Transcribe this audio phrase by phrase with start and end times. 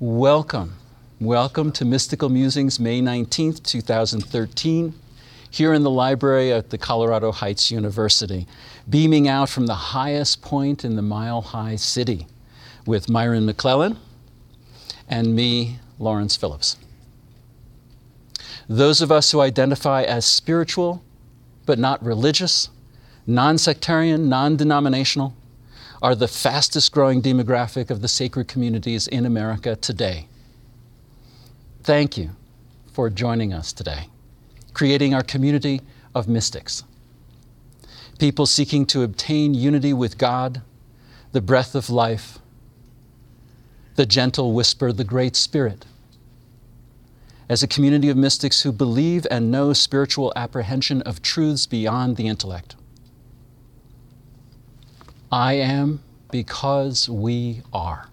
[0.00, 0.74] Welcome.
[1.20, 4.92] Welcome to Mystical Musings, May 19th, 2013,
[5.48, 8.48] here in the library at the Colorado Heights University,
[8.90, 12.26] beaming out from the highest point in the mile high city
[12.84, 13.96] with Myron McClellan
[15.08, 16.76] and me, Lawrence Phillips.
[18.68, 21.04] Those of us who identify as spiritual
[21.66, 22.68] but not religious,
[23.28, 25.36] non sectarian, non denominational,
[26.04, 30.28] are the fastest growing demographic of the sacred communities in America today.
[31.82, 32.32] Thank you
[32.92, 34.10] for joining us today,
[34.74, 35.80] creating our community
[36.14, 36.84] of mystics.
[38.18, 40.60] People seeking to obtain unity with God,
[41.32, 42.38] the breath of life,
[43.96, 45.86] the gentle whisper, the Great Spirit.
[47.48, 52.26] As a community of mystics who believe and know spiritual apprehension of truths beyond the
[52.26, 52.76] intellect.
[55.30, 58.08] I am because we are.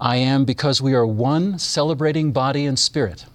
[0.00, 3.26] I am because we are one celebrating body and spirit.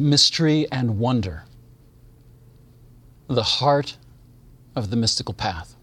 [0.00, 1.44] Mystery and wonder,
[3.28, 3.96] the heart
[4.74, 5.76] of the mystical path.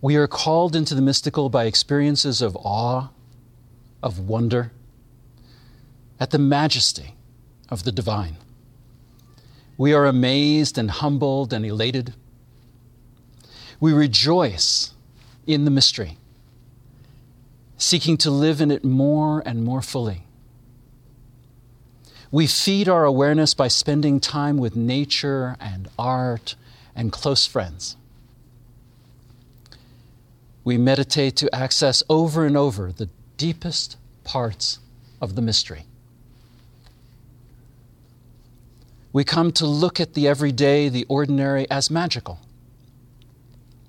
[0.00, 3.08] We are called into the mystical by experiences of awe,
[4.02, 4.72] of wonder,
[6.20, 7.14] at the majesty
[7.70, 8.36] of the divine.
[9.78, 12.12] We are amazed and humbled and elated.
[13.80, 14.92] We rejoice
[15.46, 16.18] in the mystery,
[17.76, 20.23] seeking to live in it more and more fully.
[22.34, 26.56] We feed our awareness by spending time with nature and art
[26.92, 27.94] and close friends.
[30.64, 34.80] We meditate to access over and over the deepest parts
[35.20, 35.86] of the mystery.
[39.12, 42.40] We come to look at the everyday, the ordinary, as magical,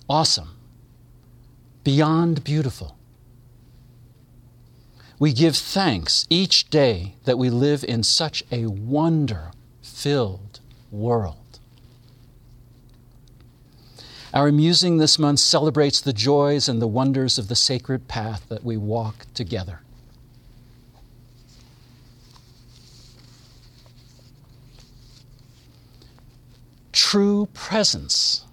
[0.07, 0.55] awesome,
[1.83, 2.95] beyond beautiful.
[5.17, 10.59] We give thanks each day that we live in such a wonder filled
[10.91, 11.59] world.
[14.33, 18.65] Our musing this month celebrates the joys and the wonders of the sacred path that
[18.65, 19.79] we walk together.
[26.91, 28.43] True presence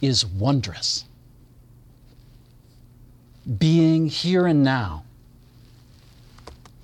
[0.00, 1.04] is wondrous.
[3.58, 5.04] Being here and now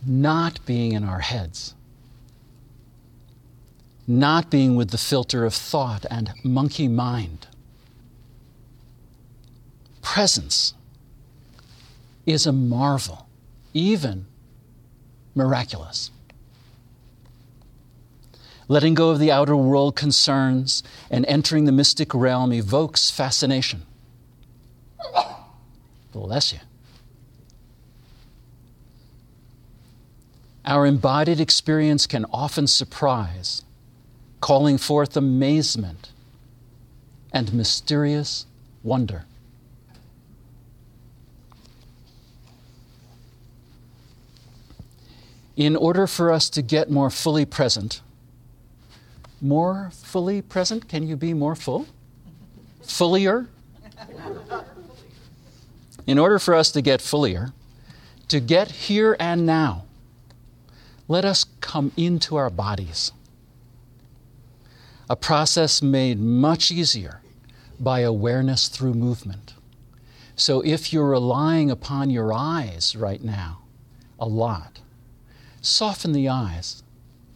[0.06, 1.74] not being in our heads,
[4.06, 7.46] not being with the filter of thought and monkey mind.
[10.02, 10.74] Presence
[12.24, 13.28] is a marvel,
[13.74, 14.26] even
[15.34, 16.10] miraculous.
[18.68, 23.82] Letting go of the outer world concerns and entering the mystic realm evokes fascination.
[26.12, 26.58] Bless you.
[30.68, 33.62] Our embodied experience can often surprise,
[34.42, 36.12] calling forth amazement
[37.32, 38.44] and mysterious
[38.82, 39.24] wonder.
[45.56, 48.02] In order for us to get more fully present,
[49.40, 51.86] more fully present, can you be more full?
[52.82, 53.48] Fullier?
[56.06, 57.54] In order for us to get fullier,
[58.28, 59.86] to get here and now,
[61.08, 63.12] let us come into our bodies.
[65.08, 67.22] A process made much easier
[67.80, 69.54] by awareness through movement.
[70.36, 73.62] So if you're relying upon your eyes right now
[74.18, 74.80] a lot,
[75.62, 76.82] soften the eyes,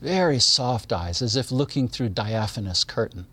[0.01, 3.27] very soft eyes, as if looking through diaphanous curtain,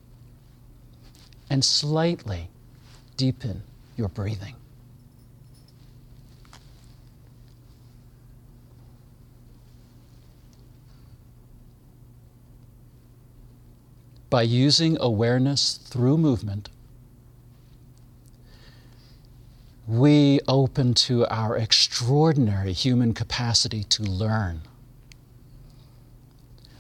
[1.50, 2.50] and slightly
[3.18, 3.64] deepen
[3.98, 4.56] your breathing.
[14.30, 16.70] By using awareness through movement,
[19.88, 24.62] we open to our extraordinary human capacity to learn.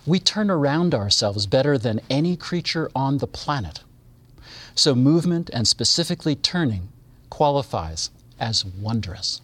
[0.05, 3.79] We turn around ourselves better than any creature on the planet.
[4.75, 6.89] So, movement and specifically turning
[7.31, 9.41] qualifies as wondrous.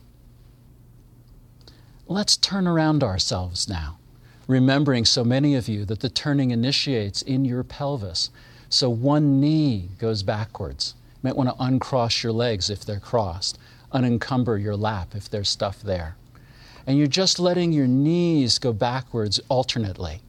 [2.08, 3.98] Let's turn around ourselves now,
[4.48, 8.30] remembering so many of you that the turning initiates in your pelvis.
[8.70, 13.58] So, one knee goes backwards You might want to uncross your legs if they're crossed,
[13.92, 16.16] unencumber your lap if there's stuff there.
[16.88, 20.22] And you're just letting your knees go backwards alternately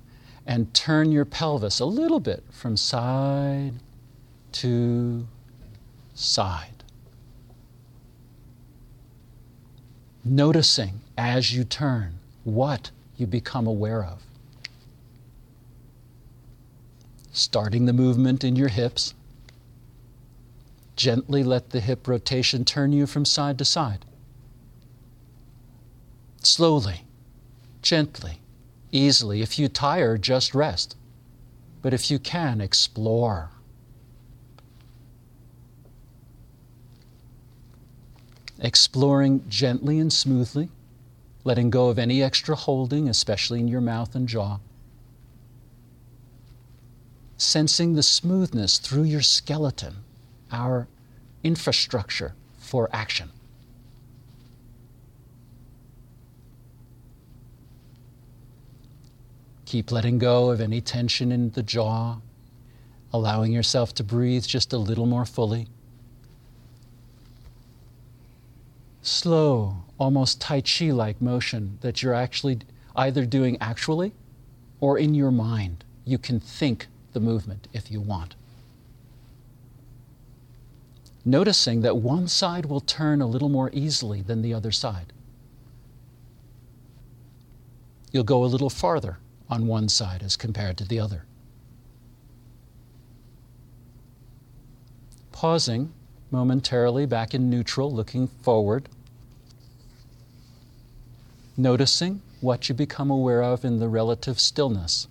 [0.46, 3.74] and turn your pelvis a little bit from side
[4.52, 5.26] to
[6.14, 6.84] side.
[10.24, 14.22] Noticing as you turn what you become aware of.
[17.32, 19.14] Starting the movement in your hips
[20.96, 24.06] Gently let the hip rotation turn you from side to side.
[26.42, 27.02] Slowly,
[27.82, 28.40] gently,
[28.90, 29.42] easily.
[29.42, 30.96] If you tire, just rest.
[31.82, 33.50] But if you can, explore.
[38.58, 40.70] Exploring gently and smoothly,
[41.46, 44.58] letting go of any extra holding, especially in your mouth and jaw.
[47.36, 49.94] Sensing the smoothness through your skeleton
[50.50, 50.88] our
[51.44, 53.30] infrastructure for action.
[59.66, 62.16] Keep letting go of any tension in the jaw,
[63.12, 65.68] allowing yourself to breathe just a little more fully.
[69.06, 72.60] Slow, almost Tai Chi like motion that you're actually
[72.94, 74.12] either doing actually
[74.80, 75.84] or in your mind.
[76.04, 78.34] You can think the movement if you want
[81.26, 85.12] noticing that one side will turn a little more easily than the other side.
[88.12, 89.18] You'll go a little farther
[89.50, 91.24] on one side as compared to the other.
[95.32, 95.92] Pausing
[96.30, 98.88] momentarily back in neutral, looking forward.
[101.56, 105.08] Noticing what you become aware of in the relative stillness.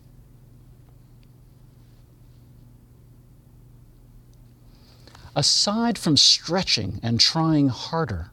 [5.35, 8.31] aside from stretching and trying harder,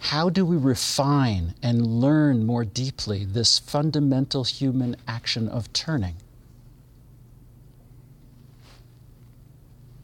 [0.00, 6.16] how do we refine and learn more deeply this fundamental human action of turning?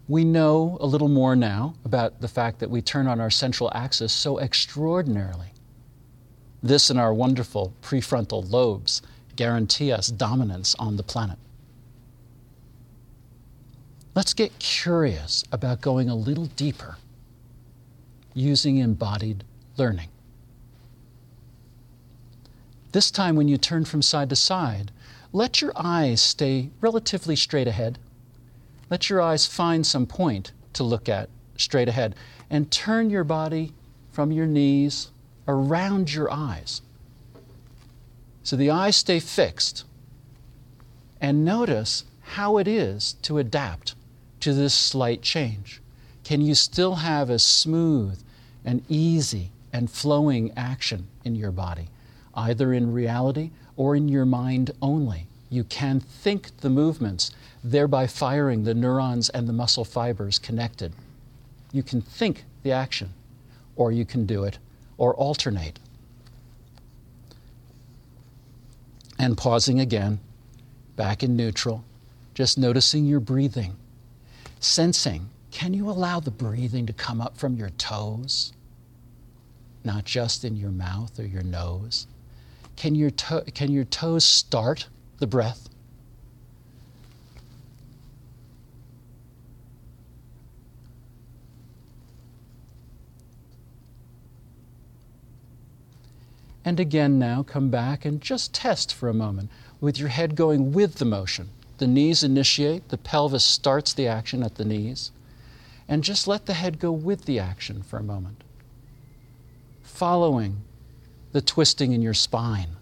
[0.09, 3.71] We know a little more now about the fact that we turn on our central
[3.75, 5.54] axis so extraordinarily.
[6.65, 9.03] This and our wonderful prefrontal lobes
[9.37, 11.37] guarantee us dominance on the planet.
[14.15, 16.97] Let's get curious about going a little deeper
[18.33, 19.45] using embodied
[19.77, 20.09] learning.
[22.93, 24.91] This time, when you turn from side to side,
[25.35, 27.99] let your eyes stay relatively straight ahead.
[28.89, 31.29] Let your eyes find some point to look at
[31.59, 32.15] straight ahead
[32.49, 33.75] and turn your body
[34.13, 35.11] from your knees
[35.47, 36.83] around your eyes.
[38.43, 39.85] So the eyes stay fixed.
[41.21, 43.95] And notice how it is to adapt
[44.41, 45.81] to this slight change?
[46.23, 48.23] Can you still have a smooth
[48.65, 51.89] and easy and flowing action in your body,
[52.35, 55.27] either in reality or in your mind only?
[55.51, 57.31] You can think the movements,
[57.63, 60.93] thereby firing the neurons and the muscle fibers connected.
[61.73, 63.15] You can think the action,
[63.77, 64.59] or you can do it,
[64.97, 65.79] or alternate.
[69.19, 70.21] And pausing again,
[70.97, 71.85] back in neutral,
[72.35, 73.77] just noticing your breathing
[74.65, 78.53] sensing can you allow the breathing to come up from your toes,
[79.85, 82.09] not just in your mouth or your nose?
[82.75, 85.69] Can your, to- can your toes start the breath?
[96.65, 100.73] And again, now come back and just test for a moment with your head going
[100.73, 101.51] with the motion.
[101.79, 105.11] The knees initiate, the pelvis starts the action at the knees,
[105.89, 108.43] and just let the head go with the action for a moment.
[109.83, 110.63] Following
[111.33, 112.77] the twisting in your spine.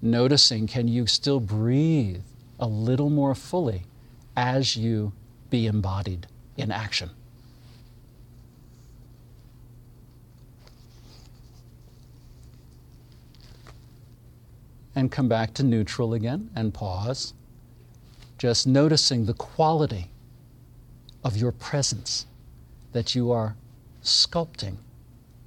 [0.00, 2.22] Noticing can you still breathe
[2.58, 3.82] a little more fully
[4.36, 5.12] as you
[5.50, 7.10] be embodied in action.
[14.94, 17.34] And come back to neutral again and pause.
[18.38, 20.10] Just noticing the quality
[21.22, 22.26] of your presence
[22.92, 23.56] that you are
[24.02, 24.76] sculpting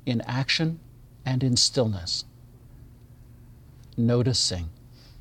[0.06, 0.80] in action
[1.26, 2.26] and in stillness.
[3.98, 4.70] Noticing,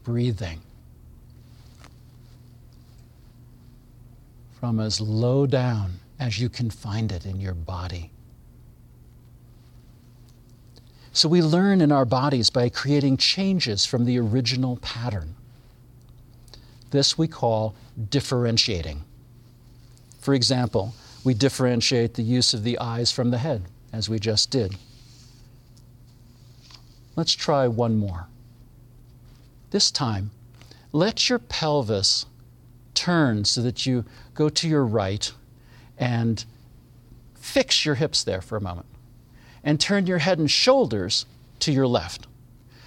[0.02, 0.60] breathing.
[4.60, 8.12] From as low down as you can find it in your body.
[11.12, 15.34] So we learn in our bodies by creating changes from the original pattern.
[16.90, 17.74] This we call
[18.08, 19.04] differentiating.
[20.20, 24.50] For example, we differentiate the use of the eyes from the head, as we just
[24.50, 24.76] did.
[27.14, 28.28] Let's try one more.
[29.70, 30.30] This time,
[30.92, 32.24] let your pelvis
[32.94, 34.04] turn so that you
[34.34, 35.30] go to your right
[35.98, 36.44] and
[37.34, 38.86] fix your hips there for a moment
[39.64, 41.26] and turn your head and shoulders
[41.60, 42.26] to your left.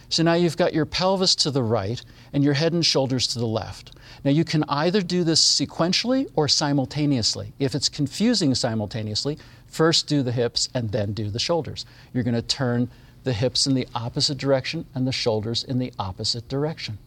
[0.09, 2.01] So now you've got your pelvis to the right
[2.31, 3.91] and your head and shoulders to the left.
[4.23, 7.53] Now you can either do this sequentially or simultaneously.
[7.59, 11.85] If it's confusing simultaneously, first do the hips and then do the shoulders.
[12.13, 12.89] You're going to turn
[13.23, 16.99] the hips in the opposite direction and the shoulders in the opposite direction.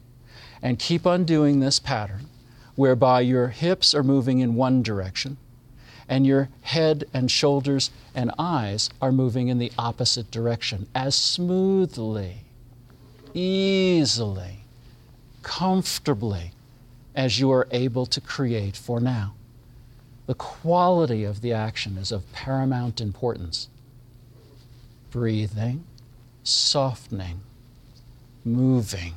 [0.60, 2.26] And keep on doing this pattern
[2.74, 5.36] whereby your hips are moving in one direction
[6.08, 12.44] and your head and shoulders and eyes are moving in the opposite direction as smoothly,
[13.34, 14.64] easily,
[15.42, 16.52] comfortably
[17.14, 19.34] as you are able to create for now.
[20.26, 23.68] The quality of the action is of paramount importance.
[25.10, 25.84] Breathing,
[26.42, 27.40] softening,
[28.44, 29.14] moving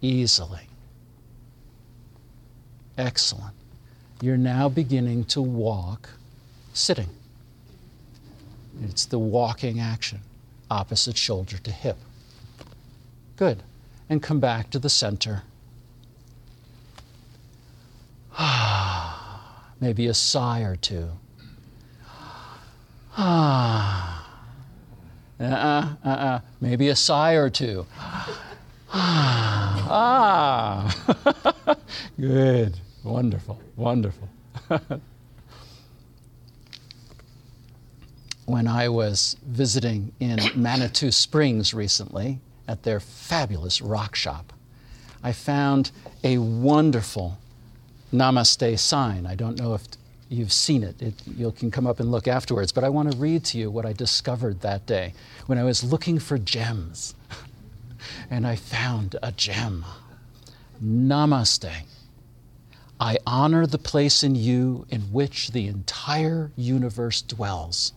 [0.00, 0.68] easily.
[2.96, 3.59] Excellent
[4.20, 6.10] you're now beginning to walk
[6.74, 7.08] sitting.
[8.82, 10.20] It's the walking action,
[10.70, 11.96] opposite shoulder to hip.
[13.36, 13.62] Good.
[14.08, 15.42] And come back to the center.
[19.80, 21.08] Maybe a sigh or two.
[23.16, 24.18] Ah.
[25.40, 26.40] Uh-uh, uh-uh.
[26.60, 27.86] Maybe a sigh or two.
[28.92, 30.94] ah.
[32.20, 32.78] Good.
[33.04, 34.28] Wonderful, wonderful.
[38.44, 44.52] when I was visiting in Manitou Springs recently at their fabulous rock shop,
[45.22, 45.90] I found
[46.24, 47.38] a wonderful
[48.12, 49.26] Namaste sign.
[49.26, 49.82] I don't know if
[50.28, 51.00] you've seen it.
[51.00, 51.14] it.
[51.26, 53.86] You can come up and look afterwards, but I want to read to you what
[53.86, 55.14] I discovered that day
[55.46, 57.14] when I was looking for gems.
[58.30, 59.84] and I found a gem.
[60.82, 61.70] Namaste.
[63.00, 67.94] I honor the place in you in which the entire universe dwells.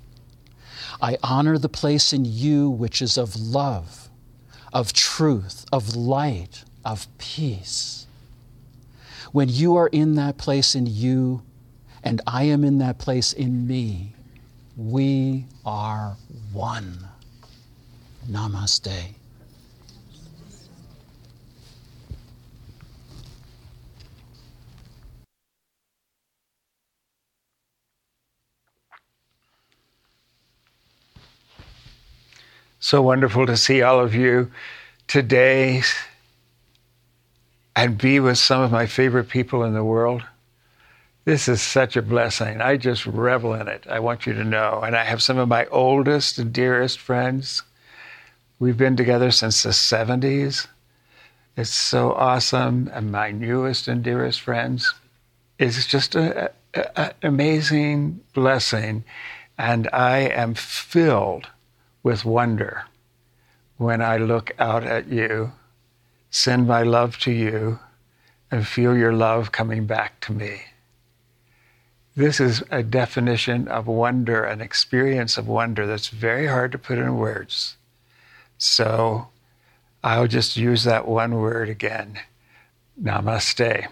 [1.01, 4.09] I honor the place in you which is of love,
[4.71, 8.07] of truth, of light, of peace.
[9.33, 11.41] When you are in that place in you,
[12.01, 14.13] and I am in that place in me,
[14.77, 16.15] we are
[16.53, 17.09] one.
[18.29, 19.15] Namaste.
[32.83, 34.51] So wonderful to see all of you
[35.07, 35.83] today
[37.77, 40.21] and be with some of my favorite people in the world.
[41.23, 42.59] This is such a blessing.
[42.59, 43.85] I just revel in it.
[43.89, 44.81] I want you to know.
[44.83, 47.63] And I have some of my oldest and dearest friends.
[48.59, 50.67] We've been together since the 70s.
[51.55, 52.91] It's so awesome.
[52.93, 54.93] And my newest and dearest friends.
[55.57, 56.49] It's just an
[57.21, 59.05] amazing blessing.
[59.57, 61.47] And I am filled
[62.03, 62.83] with wonder
[63.77, 65.53] when I look out at you,
[66.29, 67.79] send my love to you,
[68.51, 70.61] and feel your love coming back to me.
[72.15, 76.99] This is a definition of wonder, an experience of wonder that's very hard to put
[76.99, 77.77] in words.
[78.59, 79.29] So
[80.03, 82.19] I'll just use that one word again
[83.01, 83.87] Namaste.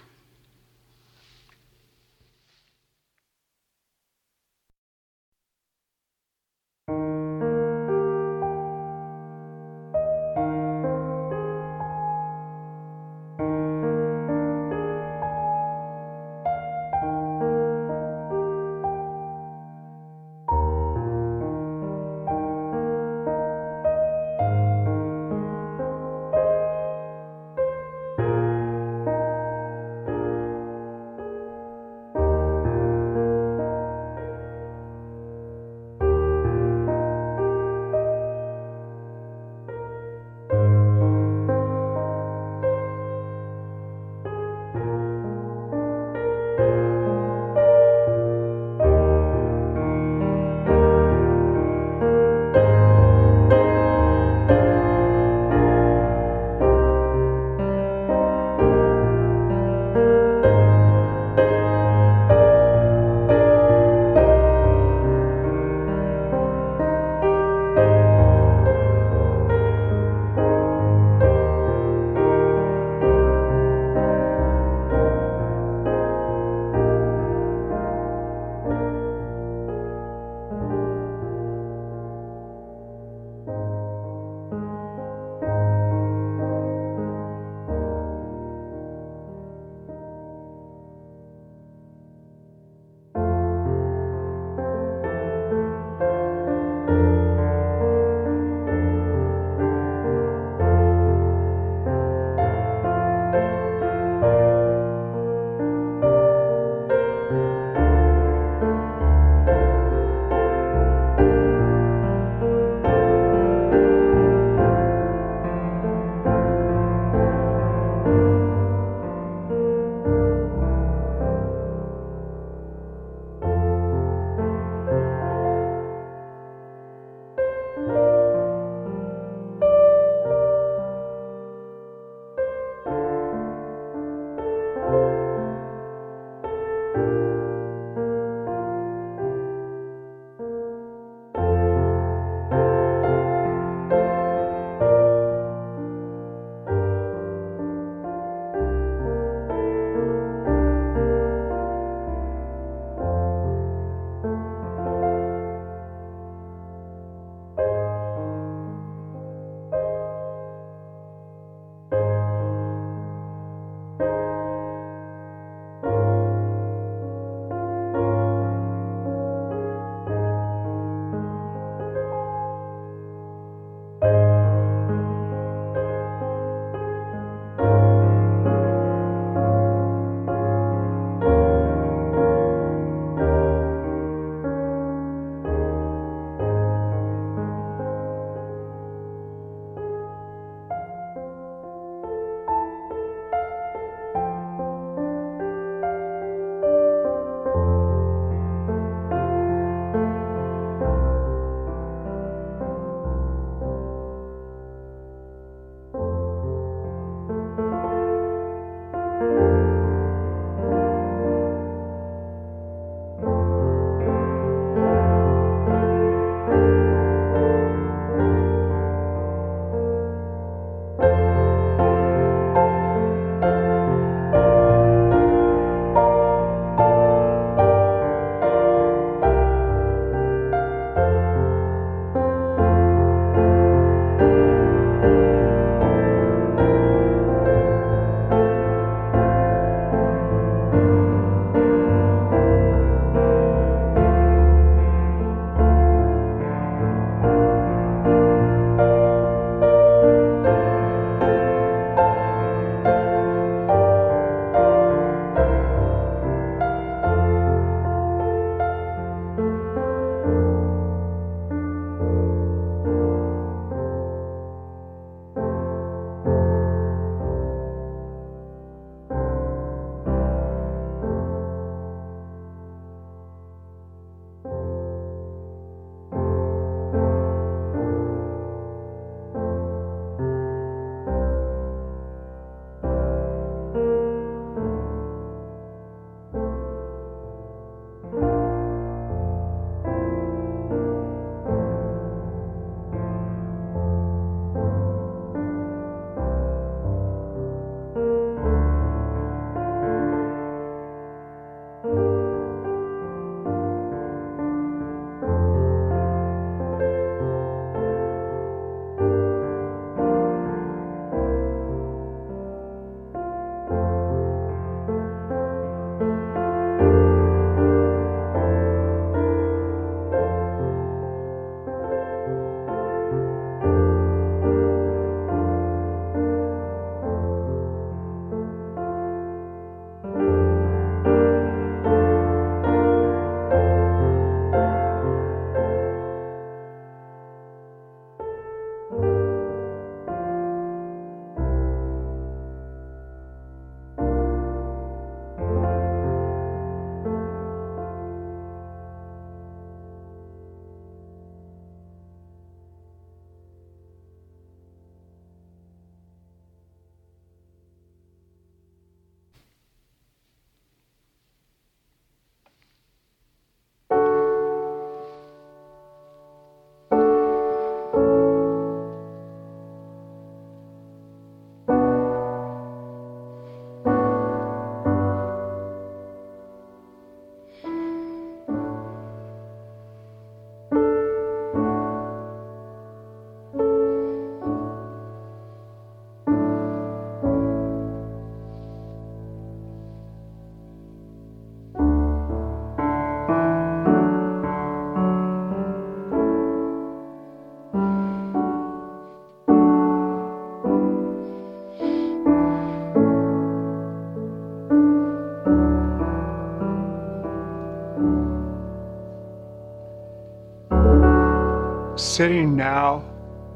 [412.21, 413.03] Sitting now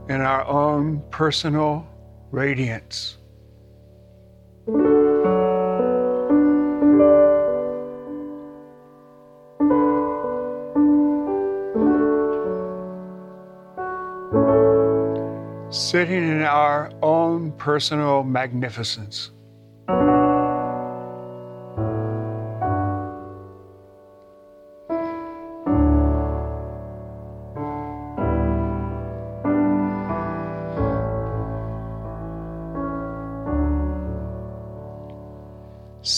[0.10, 1.86] in our own personal
[2.32, 3.20] radiance.
[15.70, 19.30] Sitting in our own personal magnificence.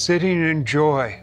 [0.07, 1.19] Sitting in joy.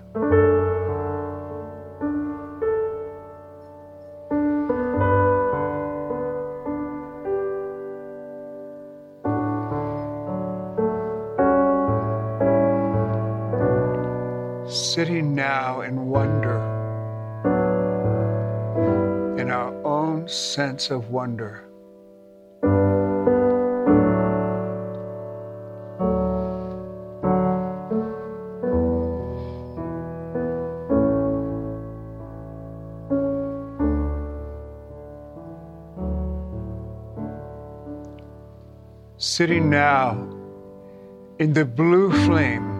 [14.68, 16.58] Sitting now in wonder,
[19.38, 21.64] in our own sense of wonder.
[39.34, 40.12] Sitting now
[41.40, 42.70] in the blue flame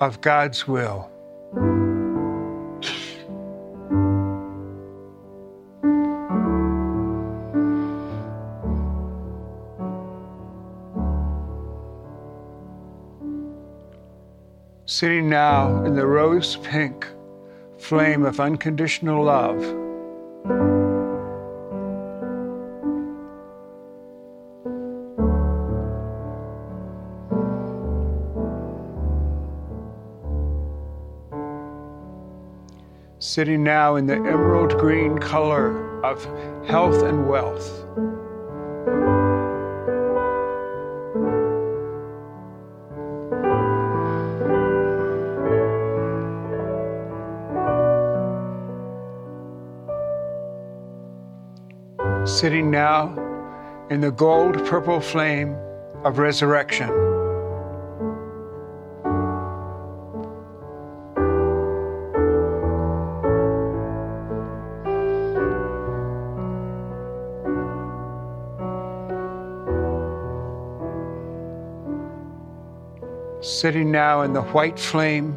[0.00, 1.10] of God's will.
[14.86, 17.06] Sitting now in the rose pink
[17.76, 19.85] flame of unconditional love.
[33.36, 36.24] Sitting now in the emerald green color of
[36.66, 37.68] health and wealth.
[52.26, 53.12] Sitting now
[53.90, 55.54] in the gold purple flame
[56.04, 57.05] of resurrection.
[73.56, 75.34] Sitting now in the white flame.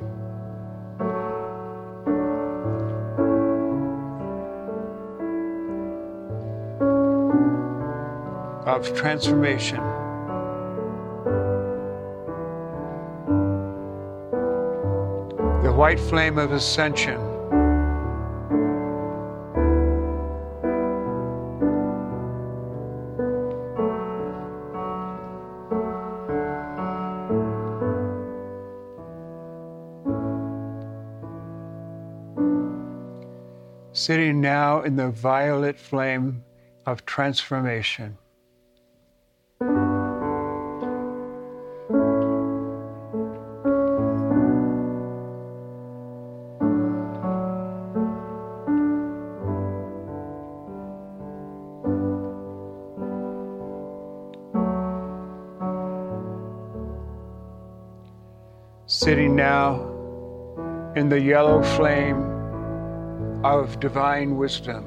[8.65, 9.79] Of transformation.
[15.63, 17.28] The white flame of ascension.
[33.99, 36.41] Sitting now in the violet flame
[36.85, 38.17] of transformation.
[58.87, 59.83] Sitting now
[60.95, 62.28] in the yellow flame
[63.43, 64.85] of divine wisdom.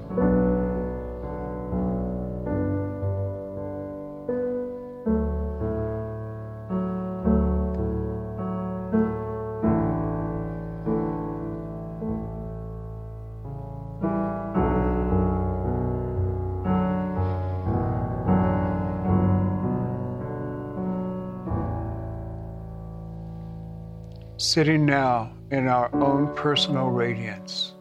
[24.36, 27.71] Sitting now in our own personal radiance.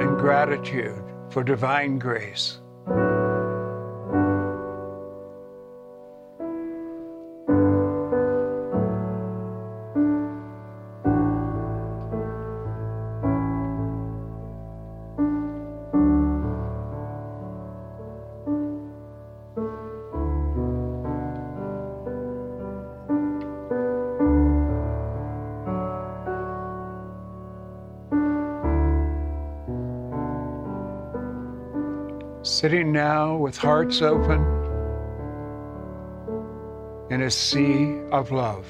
[0.00, 2.60] In gratitude for divine grace.
[32.44, 34.42] Sitting now with hearts open
[37.10, 38.66] in a sea of love.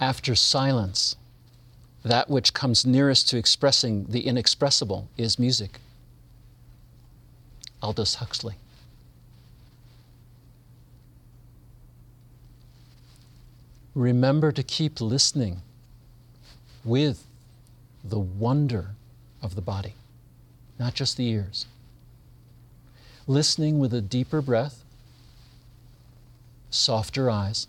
[0.00, 1.14] After silence,
[2.02, 5.78] that which comes nearest to expressing the inexpressible is music.
[7.82, 8.54] Aldous Huxley.
[13.94, 15.60] Remember to keep listening
[16.82, 17.26] with
[18.02, 18.92] the wonder
[19.42, 19.94] of the body,
[20.78, 21.66] not just the ears.
[23.26, 24.82] Listening with a deeper breath,
[26.70, 27.66] softer eyes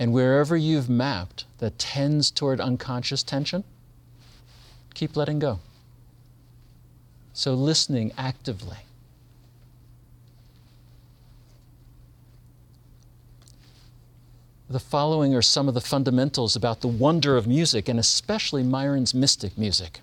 [0.00, 3.62] and wherever you've mapped that tends toward unconscious tension,
[4.94, 5.60] keep letting go.
[7.34, 8.78] So, listening actively.
[14.70, 19.12] The following are some of the fundamentals about the wonder of music, and especially Myron's
[19.12, 20.00] mystic music.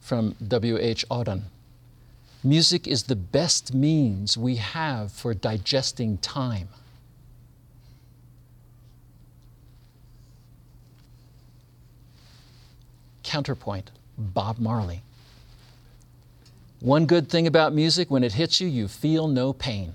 [0.00, 1.04] From W.H.
[1.10, 1.42] Auden.
[2.46, 6.68] Music is the best means we have for digesting time.
[13.22, 15.02] Counterpoint Bob Marley.
[16.80, 19.94] One good thing about music when it hits you, you feel no pain.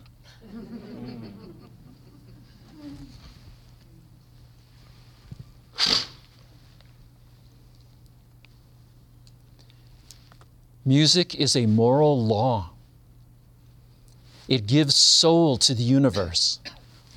[10.90, 12.72] Music is a moral law.
[14.48, 16.58] It gives soul to the universe,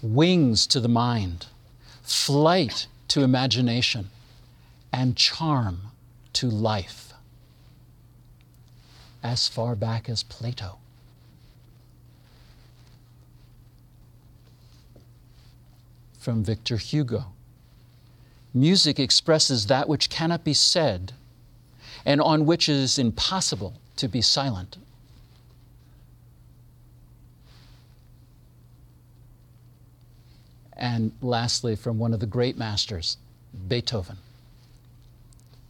[0.02, 1.46] wings to the mind,
[2.02, 4.11] flight to imagination,
[4.92, 5.85] and charm
[6.35, 7.14] to life.
[9.22, 10.76] As far back as Plato.
[16.18, 17.32] From Victor Hugo
[18.52, 21.14] Music expresses that which cannot be said
[22.05, 24.79] and on which it is impossible to be silent.
[30.77, 33.17] And lastly, from one of the great masters,
[33.69, 34.17] Beethoven.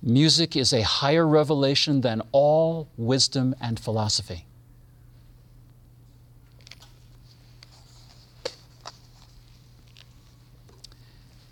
[0.03, 4.47] Music is a higher revelation than all wisdom and philosophy.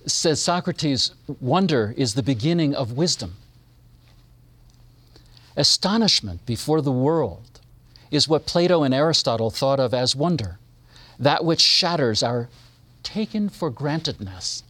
[0.06, 3.36] Says Socrates, wonder is the beginning of wisdom.
[5.60, 7.60] Astonishment before the world
[8.10, 10.58] is what Plato and Aristotle thought of as wonder,
[11.18, 12.48] that which shatters our
[13.02, 14.62] taken for grantedness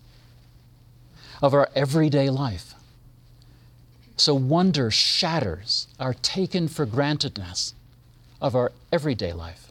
[1.41, 2.75] of our everyday life.
[4.17, 7.73] So, wonder shatters our taken for grantedness
[8.41, 9.71] of our everyday life.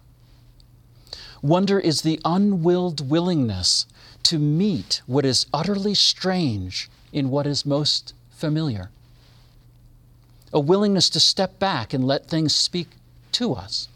[1.41, 3.86] Wonder is the unwilled willingness
[4.23, 8.89] to meet what is utterly strange in what is most familiar
[10.53, 12.88] a willingness to step back and let things speak
[13.33, 13.88] to us.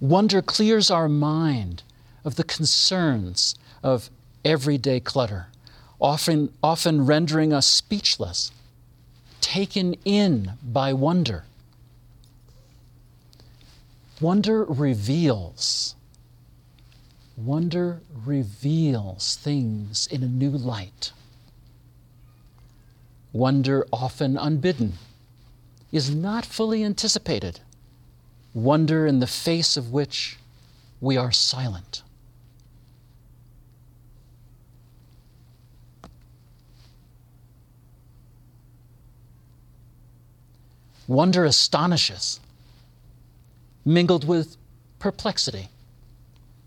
[0.00, 1.82] Wonder clears our mind
[2.24, 4.10] of the concerns of
[4.44, 5.46] everyday clutter,
[6.00, 8.52] often, often rendering us speechless,
[9.40, 11.44] taken in by wonder.
[14.20, 15.94] Wonder reveals.
[17.36, 21.12] Wonder reveals things in a new light
[23.32, 24.94] Wonder often unbidden
[25.92, 27.60] is not fully anticipated,
[28.54, 30.38] wonder in the face of which
[31.00, 32.02] we are silent.
[41.08, 42.40] Wonder astonishes,
[43.84, 44.56] mingled with
[44.98, 45.68] perplexity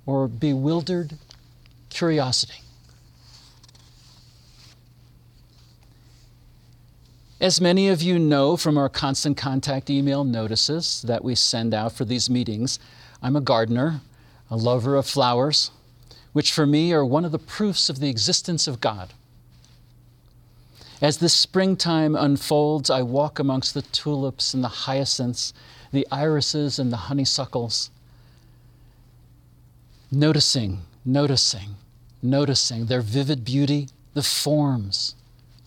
[0.05, 1.17] or bewildered
[1.89, 2.61] curiosity.
[7.41, 11.93] As many of you know from our constant contact email notices that we send out
[11.93, 12.79] for these meetings,
[13.21, 14.01] I'm a gardener,
[14.51, 15.71] a lover of flowers,
[16.33, 19.13] which for me are one of the proofs of the existence of God.
[21.01, 25.53] As this springtime unfolds, I walk amongst the tulips and the hyacinths,
[25.93, 27.89] the irises and the honeysuckles,
[30.11, 31.77] noticing, noticing,
[32.21, 35.15] noticing their vivid beauty, the forms,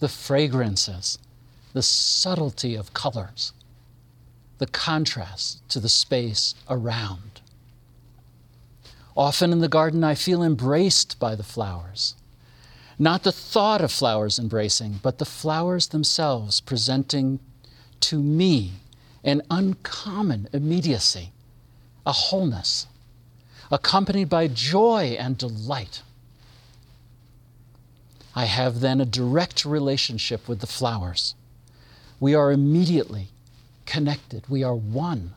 [0.01, 1.19] the fragrances
[1.73, 3.53] the subtlety of colors,
[4.59, 7.41] the contrast to the space around.
[9.17, 12.15] Often in the garden, I feel embraced by the flowers.
[12.99, 17.41] Not the thought of flowers embracing, but the flowers themselves presenting
[18.01, 18.73] to me
[19.25, 21.33] an uncommon immediacy,
[22.07, 22.87] a wholeness,
[23.71, 26.03] accompanied by joy and delight.
[28.35, 31.35] I have then a direct relationship with the flowers
[32.23, 33.27] we are immediately
[33.85, 34.45] connected.
[34.49, 35.35] We are one.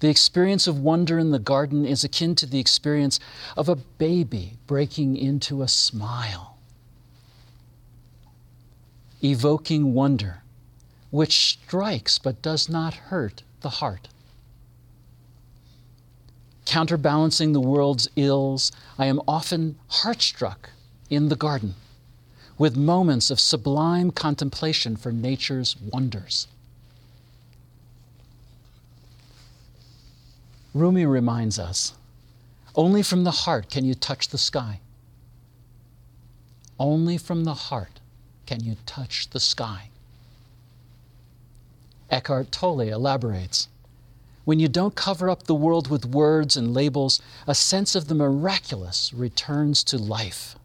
[0.00, 3.20] The experience of wonder in the garden is akin to the experience
[3.56, 6.58] of a baby breaking into a smile,
[9.22, 10.42] evoking wonder,
[11.10, 14.08] which strikes but does not hurt the heart.
[16.64, 20.70] Counterbalancing the world's ills, I am often heartstruck
[21.08, 21.76] in the garden
[22.60, 26.46] with moments of sublime contemplation for nature's wonders.
[30.74, 31.94] Rumi reminds us
[32.76, 34.78] only from the heart can you touch the sky.
[36.78, 37.98] Only from the heart
[38.44, 39.88] can you touch the sky.
[42.10, 43.68] Eckhart Tolle elaborates
[44.44, 48.14] When you don't cover up the world with words and labels, a sense of the
[48.14, 50.56] miraculous returns to life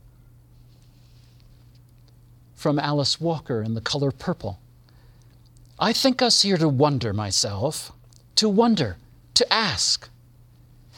[2.66, 4.58] from Alice Walker in The Color Purple.
[5.78, 7.92] I think us here to wonder myself,
[8.38, 8.98] to wonder,
[9.36, 10.10] to ask.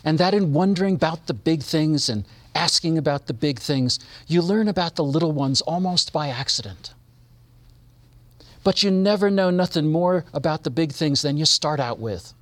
[0.02, 2.24] And that in wondering about the big things and
[2.56, 6.94] asking about the big things, you learn about the little ones almost by accident.
[8.64, 12.34] But you never know nothing more about the big things than you start out with.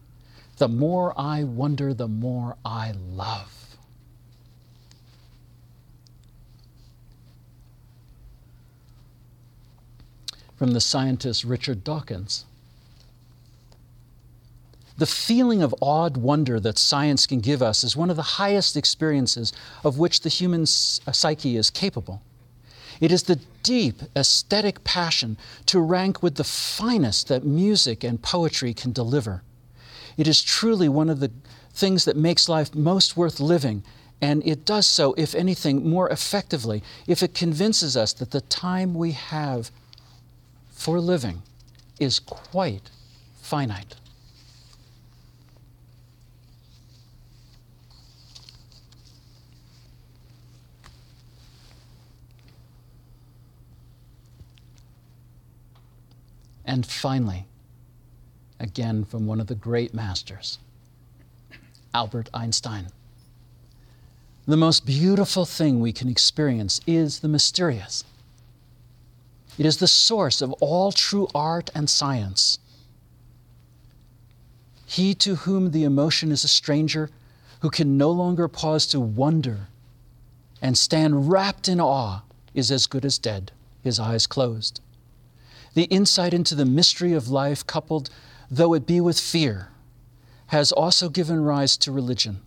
[0.57, 3.64] The more I wonder, the more I love.
[10.57, 12.45] From the scientist Richard Dawkins.
[14.97, 18.77] The feeling of awed wonder that science can give us is one of the highest
[18.77, 19.51] experiences
[19.83, 22.21] of which the human uh, psyche is capable.
[23.01, 28.73] It is the deep aesthetic passion to rank with the finest that music and poetry
[28.73, 29.43] can deliver.
[30.15, 31.31] It is truly one of the
[31.73, 33.83] things that makes life most worth living,
[34.21, 38.93] and it does so, if anything, more effectively if it convinces us that the time
[38.93, 39.71] we have
[40.85, 41.41] for living
[41.99, 42.91] is quite
[43.41, 43.95] finite.
[56.63, 57.47] And finally,
[58.59, 60.59] again from one of the great masters,
[61.95, 62.89] Albert Einstein.
[64.45, 68.03] The most beautiful thing we can experience is the mysterious.
[69.57, 72.59] It is the source of all true art and science.
[74.85, 77.09] He to whom the emotion is a stranger,
[77.61, 79.67] who can no longer pause to wonder
[80.61, 82.21] and stand wrapped in awe,
[82.53, 83.51] is as good as dead,
[83.83, 84.81] his eyes closed.
[85.73, 88.09] The insight into the mystery of life, coupled,
[88.49, 89.69] though it be with fear,
[90.47, 92.41] has also given rise to religion.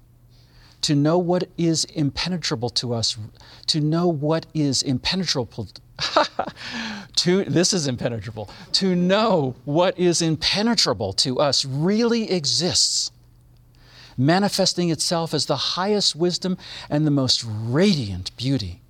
[0.83, 3.19] To know what is impenetrable to us,
[3.67, 5.69] to know what is impenetrable
[7.17, 8.49] to this is impenetrable.
[8.73, 13.11] To know what is impenetrable to us really exists,
[14.17, 16.57] manifesting itself as the highest wisdom
[16.89, 18.81] and the most radiant beauty,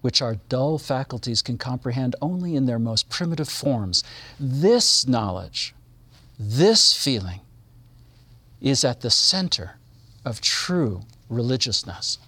[0.00, 4.02] which our dull faculties can comprehend only in their most primitive forms.
[4.40, 5.74] This knowledge,
[6.38, 7.40] this feeling,
[8.60, 9.76] is at the center
[10.24, 12.18] of true religiousness.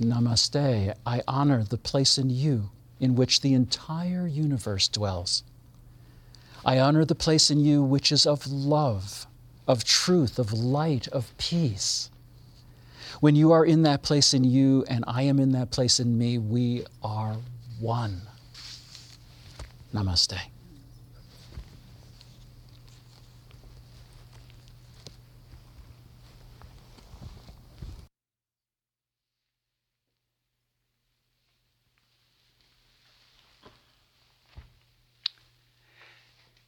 [0.00, 5.42] Namaste, I honor the place in you in which the entire universe dwells.
[6.64, 9.26] I honor the place in you which is of love,
[9.66, 12.10] of truth, of light, of peace.
[13.20, 16.18] When you are in that place in you and I am in that place in
[16.18, 17.36] me, we are
[17.80, 18.22] one.
[19.94, 20.38] Namaste.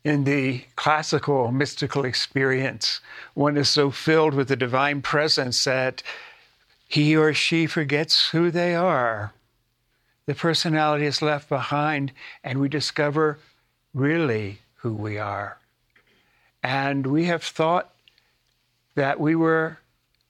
[0.05, 3.01] In the classical mystical experience,
[3.35, 6.03] one is so filled with the divine presence that
[6.87, 9.33] he or she forgets who they are.
[10.27, 12.13] The personality is left behind,
[12.45, 13.39] and we discover
[13.95, 15.59] really who we are.
[16.63, 17.93] And we have thought
[18.95, 19.79] that we were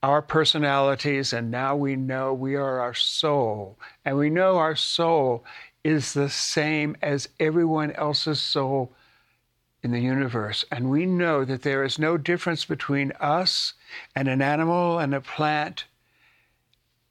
[0.01, 3.77] our personalities, and now we know we are our soul.
[4.05, 5.43] And we know our soul
[5.83, 8.93] is the same as everyone else's soul
[9.83, 10.65] in the universe.
[10.71, 13.73] And we know that there is no difference between us
[14.15, 15.85] and an animal and a plant,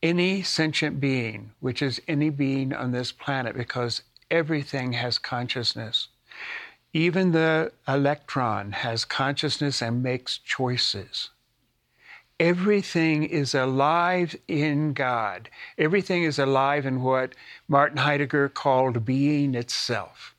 [0.03, 6.09] any sentient being, which is any being on this planet, because everything has consciousness.
[6.93, 11.31] Even the electron has consciousness and makes choices.
[12.41, 15.51] Everything is alive in God.
[15.77, 17.35] Everything is alive in what
[17.67, 20.35] Martin Heidegger called being itself.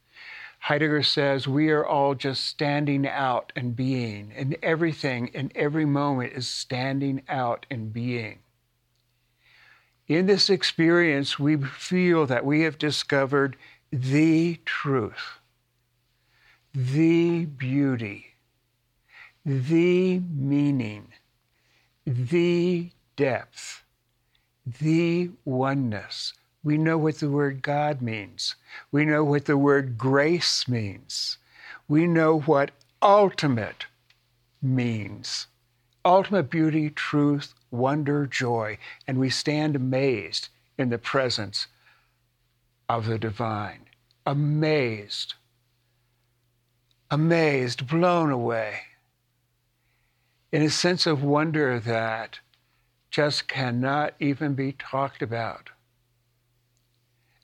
[0.59, 6.33] Heidegger says we are all just standing out and being, and everything in every moment
[6.33, 8.39] is standing out and being.
[10.07, 13.55] In this experience, we feel that we have discovered
[13.91, 15.39] the truth,
[16.73, 18.35] the beauty,
[19.45, 21.13] the meaning,
[22.05, 23.83] the depth,
[24.79, 26.33] the oneness,
[26.63, 28.55] we know what the word God means.
[28.91, 31.37] We know what the word grace means.
[31.87, 33.85] We know what ultimate
[34.61, 35.47] means
[36.05, 38.77] ultimate beauty, truth, wonder, joy.
[39.07, 41.67] And we stand amazed in the presence
[42.87, 43.85] of the divine.
[44.25, 45.35] Amazed.
[47.11, 48.81] Amazed, blown away.
[50.51, 52.39] In a sense of wonder that
[53.11, 55.69] just cannot even be talked about.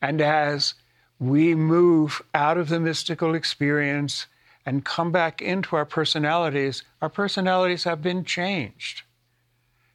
[0.02, 0.74] And as
[1.20, 4.28] we move out of the mystical experience
[4.66, 9.04] and come back into our personalities, our personalities have been changed.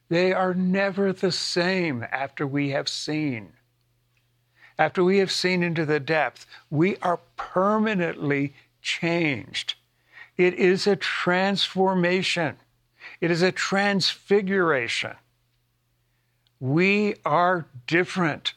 [0.08, 3.52] They are never the same after we have seen.
[4.78, 9.74] After we have seen into the depth, we are permanently changed.
[10.36, 12.56] It is a transformation,
[13.20, 15.16] it is a transfiguration.
[16.58, 18.54] We are different.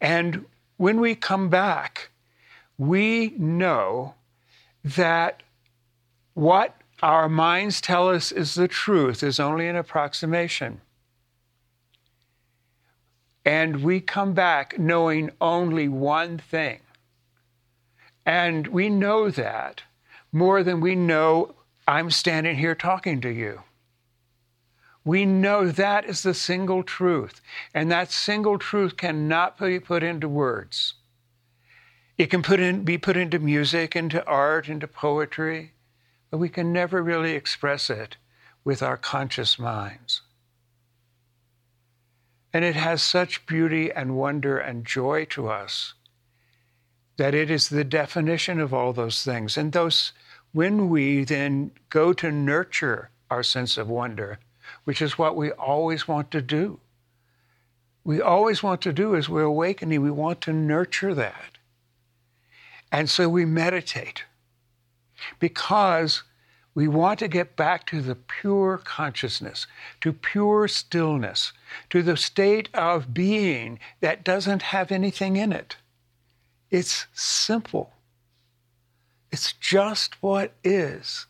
[0.00, 0.44] And
[0.76, 2.10] when we come back,
[2.78, 4.14] we know
[4.84, 5.42] that
[6.34, 10.80] what our minds tell us is the truth is only an approximation.
[13.44, 16.80] And we come back knowing only one thing.
[18.24, 19.82] And we know that
[20.32, 21.54] more than we know
[21.86, 23.62] I'm standing here talking to you.
[25.06, 27.40] We know that is the single truth,
[27.72, 30.94] and that single truth cannot be put into words.
[32.18, 35.74] It can put in, be put into music, into art, into poetry,
[36.28, 38.16] but we can never really express it
[38.64, 40.22] with our conscious minds.
[42.52, 45.94] And it has such beauty and wonder and joy to us
[47.16, 49.56] that it is the definition of all those things.
[49.56, 50.12] And those,
[50.50, 54.40] when we then go to nurture our sense of wonder,
[54.86, 56.78] which is what we always want to do.
[58.04, 61.58] We always want to do as we're awakening, we want to nurture that.
[62.92, 64.22] And so we meditate
[65.40, 66.22] because
[66.72, 69.66] we want to get back to the pure consciousness,
[70.02, 71.52] to pure stillness,
[71.90, 75.74] to the state of being that doesn't have anything in it.
[76.70, 77.92] It's simple.
[79.32, 81.26] It's just what is.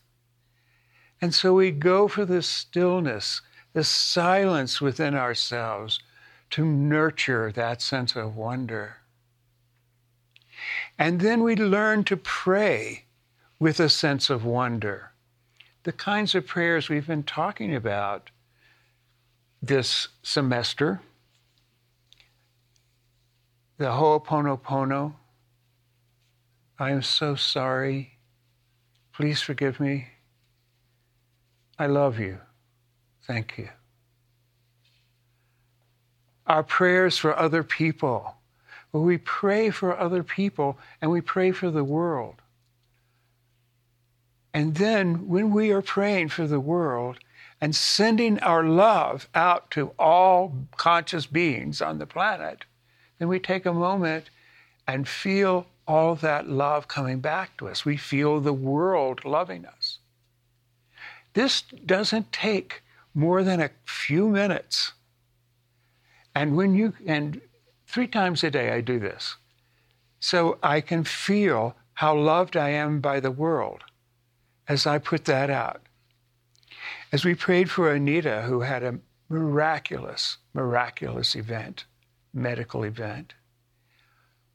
[1.19, 3.41] And so we go for this stillness
[3.77, 5.99] the silence within ourselves
[6.49, 8.95] to nurture that sense of wonder.
[10.97, 13.03] And then we learn to pray
[13.59, 15.11] with a sense of wonder.
[15.83, 18.31] The kinds of prayers we've been talking about
[19.61, 20.99] this semester
[23.77, 25.13] the Ho'oponopono.
[26.79, 28.17] I am so sorry.
[29.13, 30.07] Please forgive me.
[31.77, 32.39] I love you.
[33.27, 33.69] Thank you.
[36.47, 38.35] Our prayers for other people.
[38.91, 42.35] Well, we pray for other people and we pray for the world.
[44.53, 47.19] And then when we are praying for the world,
[47.59, 52.65] and sending our love out to all conscious beings on the planet,
[53.17, 54.29] then we take a moment
[54.87, 57.85] and feel all that love coming back to us.
[57.85, 59.97] We feel the world loving us.
[61.33, 62.83] This doesn't take
[63.17, 64.93] more than a few minutes.
[66.35, 67.41] And when you, and
[67.87, 69.37] three times a day I do this.
[70.19, 73.83] So I can feel how loved I am by the world
[74.67, 75.81] as I put that out.
[77.11, 78.99] As we prayed for Anita, who had a
[79.29, 81.85] miraculous, miraculous event,
[82.35, 83.33] medical event,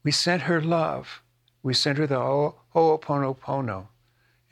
[0.05, 1.21] we sent her love.
[1.65, 3.89] We sent her the Ho'oponopono,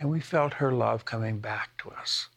[0.01, 2.29] and we felt her love coming back to us.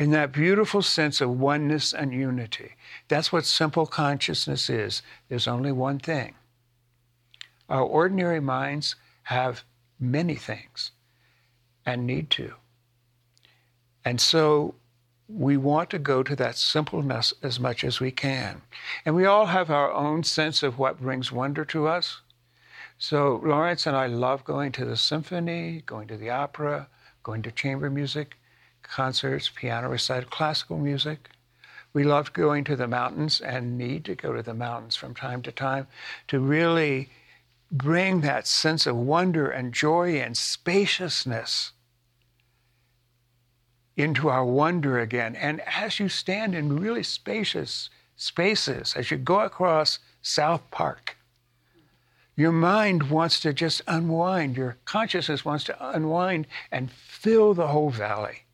[0.00, 2.70] In that beautiful sense of oneness and unity.
[3.08, 5.02] That's what simple consciousness is.
[5.28, 6.36] There's only one thing.
[7.68, 9.62] Our ordinary minds have
[10.00, 10.92] many things
[11.84, 12.54] and need to.
[14.02, 14.74] And so
[15.28, 18.62] we want to go to that simpleness as much as we can.
[19.04, 22.22] And we all have our own sense of what brings wonder to us.
[22.96, 26.88] So Lawrence and I love going to the symphony, going to the opera,
[27.22, 28.38] going to chamber music,
[28.90, 31.30] concerts, piano recital, classical music.
[31.92, 35.42] We loved going to the mountains and need to go to the mountains from time
[35.42, 35.86] to time
[36.28, 37.10] to really
[37.70, 41.72] bring that sense of wonder and joy and spaciousness
[43.96, 45.36] into our wonder again.
[45.36, 51.16] And as you stand in really spacious spaces, as you go across South Park,
[52.36, 57.90] your mind wants to just unwind, your consciousness wants to unwind and fill the whole
[57.90, 58.44] valley.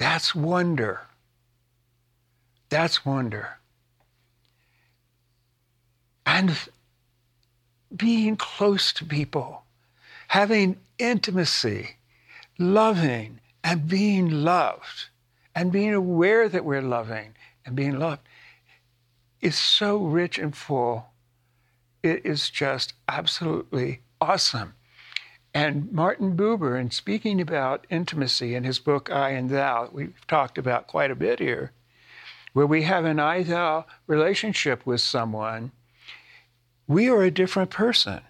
[0.00, 1.02] That's wonder.
[2.70, 3.58] That's wonder.
[6.24, 6.56] And
[7.94, 9.64] being close to people,
[10.28, 11.96] having intimacy,
[12.58, 15.08] loving, and being loved
[15.54, 17.34] and being aware that we're loving
[17.66, 18.22] and being loved
[19.42, 21.08] is so rich and full.
[22.02, 24.72] It is just absolutely awesome.
[25.52, 30.58] And Martin Buber, in speaking about intimacy in his book I and Thou, we've talked
[30.58, 31.72] about quite a bit here,
[32.52, 35.72] where we have an I thou relationship with someone,
[36.86, 38.20] we are a different person.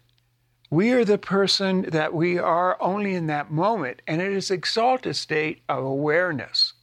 [0.71, 5.17] We are the person that we are only in that moment, and it is exalted
[5.17, 6.75] state of awareness.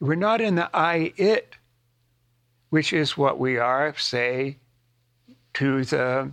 [0.00, 1.56] We're not in the I it,
[2.70, 4.56] which is what we are, say,
[5.54, 6.32] to the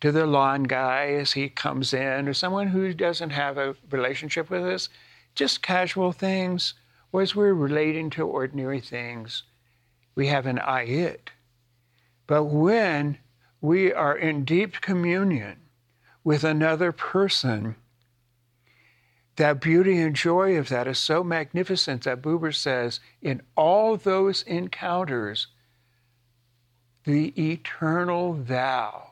[0.00, 4.50] to the lawn guy as he comes in, or someone who doesn't have a relationship
[4.50, 4.88] with us,
[5.34, 6.74] just casual things,
[7.12, 9.42] or as we're relating to ordinary things,
[10.14, 11.30] we have an I it.
[12.26, 13.18] But when
[13.60, 15.56] we are in deep communion
[16.24, 17.76] with another person,
[19.36, 24.42] that beauty and joy of that is so magnificent that Buber says, in all those
[24.42, 25.48] encounters,
[27.04, 29.05] the eternal thou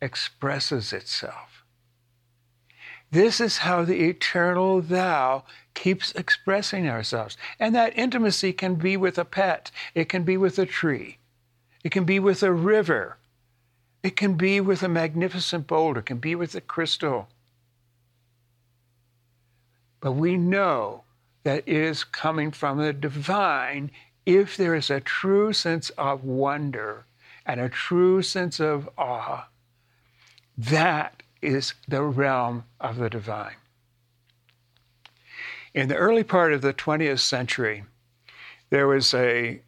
[0.00, 1.64] expresses itself.
[3.10, 5.44] This is how the eternal thou
[5.74, 7.36] keeps expressing ourselves.
[7.58, 11.18] And that intimacy can be with a pet, it can be with a tree,
[11.82, 13.18] it can be with a river,
[14.02, 17.28] it can be with a magnificent boulder, it can be with a crystal.
[20.00, 21.02] But we know
[21.42, 23.90] that it is coming from the divine
[24.24, 27.06] if there is a true sense of wonder
[27.44, 29.46] and a true sense of awe.
[30.60, 33.56] That is the realm of the divine.
[35.72, 37.84] In the early part of the 20th century,
[38.68, 39.62] there was a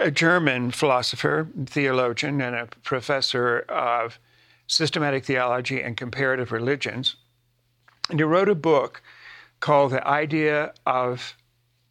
[0.00, 4.18] a German philosopher, theologian, and a professor of
[4.66, 7.14] systematic theology and comparative religions.
[8.10, 9.02] And he wrote a book
[9.60, 11.36] called The Idea of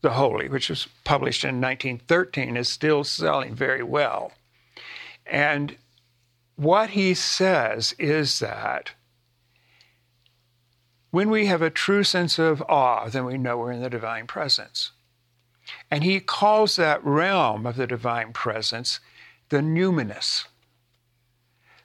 [0.02, 4.34] the Holy, which was published in 1913, is still selling very well.
[5.26, 5.78] And
[6.62, 8.92] what he says is that
[11.10, 14.28] when we have a true sense of awe, then we know we're in the divine
[14.28, 14.92] presence.
[15.90, 19.00] And he calls that realm of the divine presence
[19.50, 20.46] the numinous.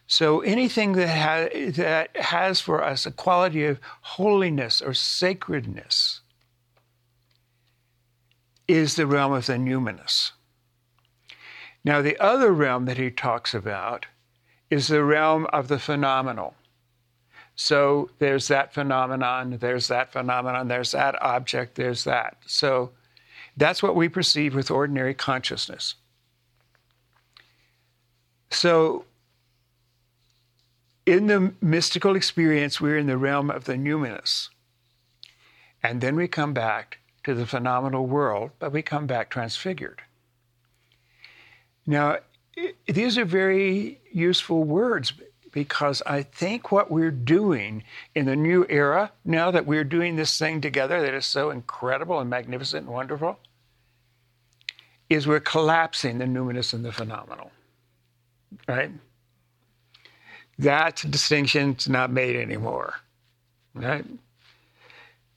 [0.07, 6.20] So anything that, ha- that has for us a quality of holiness or sacredness
[8.68, 10.33] is the realm of the numinous.
[11.83, 14.05] Now, the other realm that he talks about
[14.71, 16.55] is the realm of the phenomenal.
[17.55, 22.37] So there's that phenomenon, there's that phenomenon, there's that object, there's that.
[22.47, 22.91] So
[23.57, 25.95] that's what we perceive with ordinary consciousness.
[28.51, 29.05] So,
[31.07, 34.49] in the mystical experience, we're in the realm of the numinous.
[35.83, 40.03] And then we come back to the phenomenal world, but we come back transfigured.
[41.87, 42.19] Now,
[42.87, 45.12] these are very useful words
[45.53, 50.39] because I think what we're doing in the new era, now that we're doing this
[50.39, 53.39] thing together that is so incredible and magnificent and wonderful,
[55.09, 57.53] is we're collapsing the numinous and the phenomenal.
[58.67, 58.91] Right?
[60.59, 62.95] That distinction's not made anymore.
[63.75, 64.05] Right?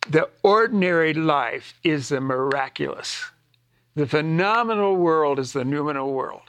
[0.10, 3.26] The ordinary life is the miraculous.
[3.96, 6.49] The phenomenal world is the noumenal world.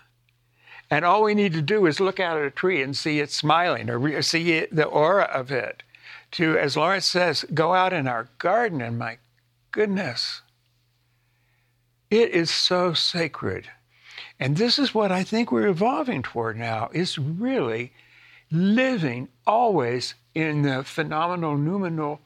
[0.90, 3.30] And all we need to do is look out at a tree and see it
[3.30, 5.84] smiling or see it, the aura of it.
[6.32, 9.18] To, as Lawrence says, go out in our garden and my
[9.70, 10.42] goodness,
[12.10, 13.68] it is so sacred.
[14.38, 17.92] And this is what I think we're evolving toward now is really
[18.50, 22.20] living always in the phenomenal noumenal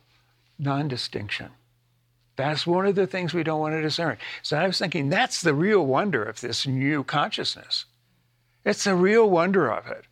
[0.58, 1.50] non-distinction.
[2.36, 4.16] That's one of the things we don't want to discern.
[4.42, 7.84] So I was thinking that's the real wonder of this new consciousness
[8.64, 10.04] it's the real wonder of it.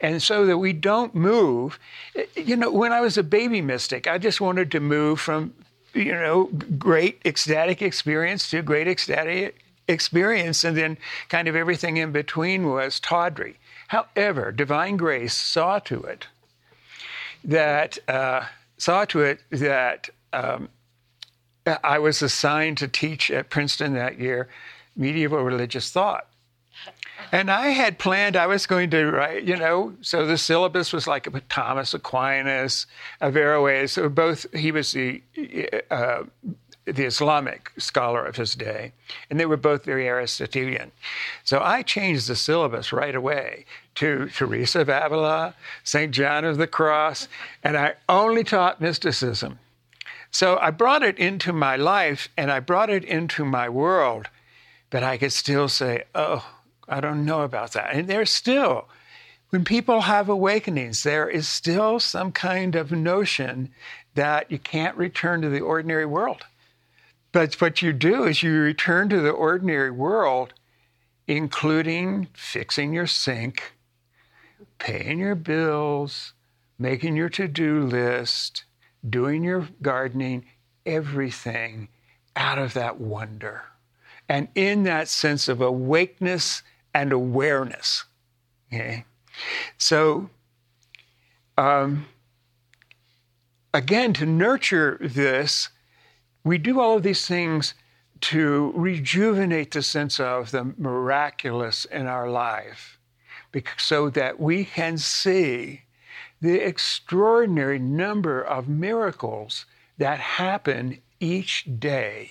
[0.00, 1.78] And so that we don't move.
[2.34, 5.54] You know, when I was a baby mystic, I just wanted to move from,
[5.94, 6.46] you know,
[6.78, 13.00] great ecstatic experience to great ecstatic experience, and then kind of everything in between was
[13.00, 13.58] tawdry.
[13.88, 16.26] However, divine grace saw to it
[17.44, 18.44] that uh,
[18.76, 20.68] saw to it that um,
[21.66, 24.48] I was assigned to teach at Princeton that year
[24.96, 26.27] medieval religious thought.
[27.32, 31.06] And I had planned I was going to write, you know, so the syllabus was
[31.06, 32.86] like Thomas Aquinas,
[33.20, 33.92] Averroes.
[33.92, 35.22] So both, he was the
[35.90, 36.24] uh,
[36.94, 38.92] the Islamic scholar of his day,
[39.28, 40.90] and they were both very Aristotelian.
[41.44, 43.66] So I changed the syllabus right away
[43.96, 45.54] to Teresa of Avila,
[45.84, 46.12] St.
[46.12, 47.28] John of the Cross,
[47.62, 49.58] and I only taught mysticism.
[50.30, 54.28] So I brought it into my life and I brought it into my world,
[54.90, 56.44] but I could still say, oh,
[56.88, 57.94] I don't know about that.
[57.94, 58.88] And there's still,
[59.50, 63.70] when people have awakenings, there is still some kind of notion
[64.14, 66.44] that you can't return to the ordinary world.
[67.32, 70.54] But what you do is you return to the ordinary world,
[71.26, 73.74] including fixing your sink,
[74.78, 76.32] paying your bills,
[76.78, 78.64] making your to do list,
[79.08, 80.46] doing your gardening,
[80.86, 81.88] everything
[82.34, 83.62] out of that wonder.
[84.28, 86.62] And in that sense of awakeness
[86.98, 88.04] and awareness.
[88.72, 89.04] Okay?
[89.78, 90.30] So,
[91.56, 92.06] um,
[93.72, 95.68] again, to nurture this,
[96.42, 97.74] we do all of these things
[98.20, 102.98] to rejuvenate the sense of the miraculous in our life
[103.76, 105.82] so that we can see
[106.40, 109.66] the extraordinary number of miracles
[109.98, 112.30] that happen each day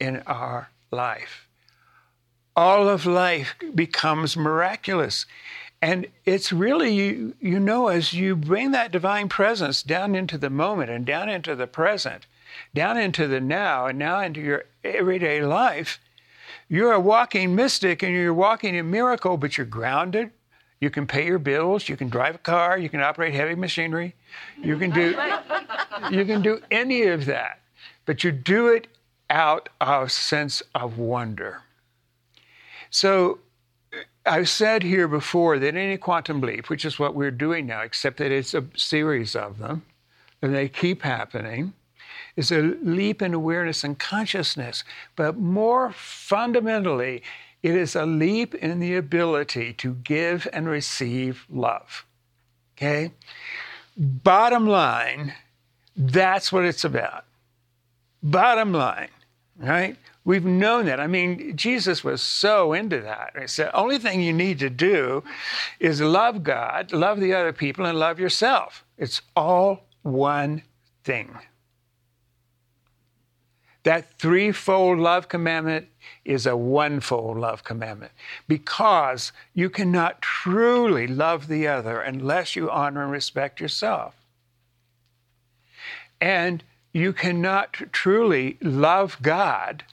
[0.00, 1.45] in our life
[2.56, 5.26] all of life becomes miraculous.
[5.82, 10.48] And it's really, you, you know, as you bring that divine presence down into the
[10.48, 12.26] moment and down into the present,
[12.74, 16.00] down into the now, and now into your everyday life,
[16.68, 20.30] you're a walking mystic and you're walking in miracle, but you're grounded.
[20.80, 21.88] You can pay your bills.
[21.88, 22.78] You can drive a car.
[22.78, 24.14] You can operate heavy machinery.
[24.62, 25.14] You can do,
[26.10, 27.60] you can do any of that,
[28.06, 28.88] but you do it
[29.28, 31.62] out of sense of wonder.
[32.96, 33.40] So
[34.24, 38.16] I've said here before that any quantum leap, which is what we're doing now, except
[38.16, 39.82] that it's a series of them,
[40.40, 41.74] and they keep happening,
[42.36, 44.82] is a leap in awareness and consciousness.
[45.14, 47.22] But more fundamentally,
[47.62, 52.06] it is a leap in the ability to give and receive love.
[52.78, 53.12] Okay?
[53.94, 55.34] Bottom line,
[55.94, 57.26] that's what it's about.
[58.22, 59.10] Bottom line,
[59.58, 59.98] right?
[60.26, 60.98] We've known that.
[60.98, 63.34] I mean, Jesus was so into that.
[63.40, 65.22] He said, only thing you need to do
[65.78, 68.84] is love God, love the other people, and love yourself.
[68.98, 70.64] It's all one
[71.04, 71.38] thing.
[73.84, 75.86] That threefold love commandment
[76.24, 78.10] is a onefold love commandment
[78.48, 84.16] because you cannot truly love the other unless you honor and respect yourself.
[86.20, 89.84] And you cannot truly love God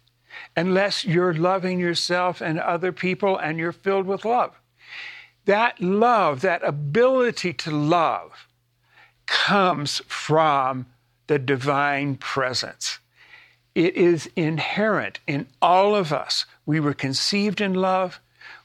[0.56, 4.60] unless you're loving yourself and other people and you're filled with love.
[5.46, 8.48] That love, that ability to love,
[9.26, 10.86] comes from
[11.28, 13.00] the divine presence.
[13.76, 16.46] It is inherent in all of us.
[16.66, 18.20] We were conceived in love,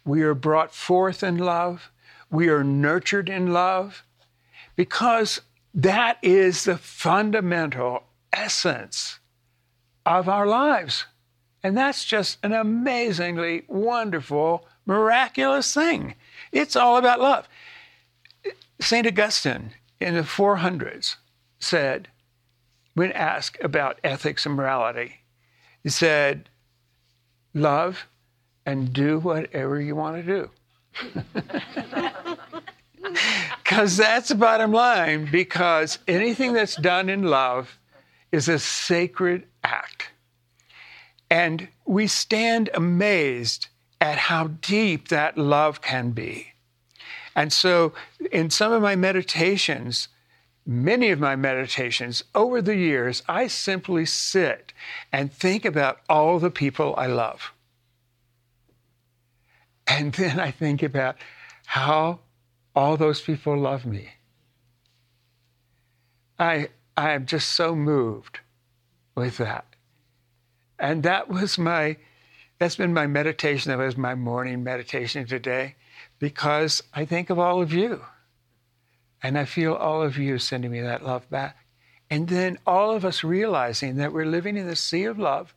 [0.05, 1.91] we are brought forth in love,
[2.31, 4.05] we are nurtured in love,
[4.77, 5.41] because
[5.75, 9.19] that is the fundamental essence
[10.05, 11.07] of our lives.
[11.63, 16.15] And that's just an amazingly wonderful, miraculous thing.
[16.53, 17.49] It's all about love.
[18.81, 19.07] St.
[19.07, 21.17] Augustine in the 400s
[21.59, 22.09] said,
[22.95, 25.21] when asked about ethics and morality,
[25.83, 26.49] he said,
[27.55, 28.07] Love
[28.67, 30.51] and do whatever you want to do.
[33.69, 37.79] Because that's the bottom line, because anything that's done in love
[38.33, 40.11] is a sacred act.
[41.31, 43.68] And we stand amazed
[44.01, 46.53] at how deep that love can be.
[47.35, 47.93] And so,
[48.33, 50.09] in some of my meditations,
[50.66, 54.72] many of my meditations over the years, I simply sit
[55.12, 57.53] and think about all the people I love.
[59.87, 61.16] And then I think about
[61.64, 62.20] how
[62.76, 64.11] all those people love me.
[66.39, 68.41] I, I am just so moved
[69.14, 69.68] with that.
[70.79, 71.97] And that was my,
[72.59, 73.70] that's been my meditation.
[73.70, 75.74] That was my morning meditation today
[76.18, 78.05] because I think of all of you.
[79.22, 81.57] And I feel all of you sending me that love back.
[82.11, 85.55] And then all of us realizing that we're living in the sea of love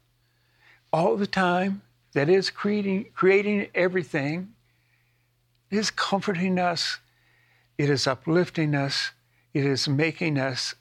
[0.92, 1.82] all the time,
[2.14, 4.54] that is creating, creating everything,
[5.70, 7.00] it is comforting us,
[7.78, 9.12] it is uplifting us,
[9.54, 10.76] it is making us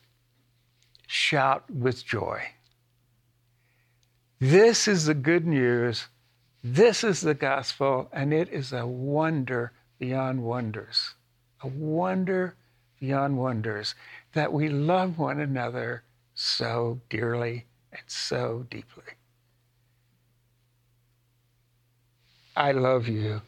[1.06, 2.42] shout with joy.
[4.40, 6.08] This is the good news.
[6.64, 11.14] This is the gospel, and it is a wonder beyond wonders.
[11.62, 12.56] A wonder
[12.98, 13.94] beyond wonders
[14.32, 19.04] that we love one another so dearly and so deeply.
[22.56, 23.42] I love you.